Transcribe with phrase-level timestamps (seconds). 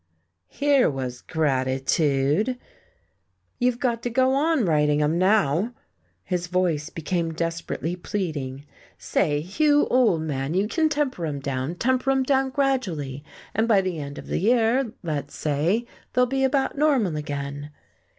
[0.47, 2.57] Here was gratitude!
[3.59, 5.75] "You've got to go on writing 'em, now."
[6.23, 8.65] His voice became desperately pleading.
[8.97, 13.23] "Say, Hugh, old man, you can temper 'em down temper 'em down gradually.
[13.53, 17.69] And by the end of the year, let's say, they'll be about normal again."